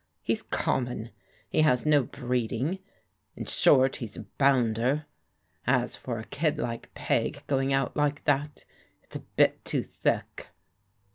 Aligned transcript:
He's 0.23 0.41
common, 0.41 1.11
he 1.47 1.61
has 1.61 1.85
no 1.85 2.01
breeding— 2.01 2.79
in 3.37 3.45
short 3.45 3.97
he's 3.97 4.17
a 4.17 4.23
bounder. 4.39 5.05
As 5.67 5.95
for 5.95 6.17
a 6.17 6.23
kid 6.23 6.57
like 6.57 6.91
P^ 6.95 7.45
going 7.45 7.71
out 7.71 7.95
like 7.95 8.23
that, 8.25 8.65
it's 9.03 9.17
a 9.17 9.27
bit 9.37 9.63
too 9.63 9.83
thick." 9.83 10.47